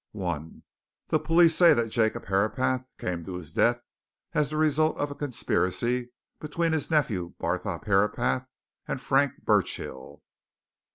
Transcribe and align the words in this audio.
"1. 0.13 0.63
The 1.09 1.19
police 1.19 1.55
say 1.55 1.75
that 1.75 1.91
Jacob 1.91 2.25
Herapath 2.25 2.87
came 2.97 3.23
to 3.23 3.35
his 3.35 3.53
death 3.53 3.83
as 4.33 4.49
the 4.49 4.57
result 4.57 4.97
of 4.97 5.11
a 5.11 5.13
conspiracy 5.13 6.09
between 6.39 6.71
his 6.71 6.89
nephew 6.89 7.35
Barthorpe 7.39 7.85
Herapath 7.85 8.47
and 8.87 8.99
Frank 8.99 9.33
Burchill. 9.45 10.23